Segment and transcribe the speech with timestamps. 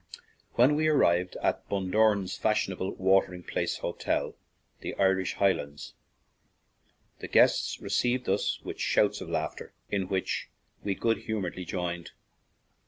[0.53, 4.35] When we arrived at Bundoran's fashionable watering place hotel,
[4.79, 5.93] The Irish Highlands,
[7.19, 10.49] the guests received us with shouts of laughter, in which
[10.83, 12.13] we good humoredly joined.